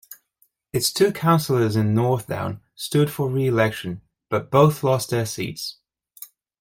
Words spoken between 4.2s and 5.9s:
but both lost their seats.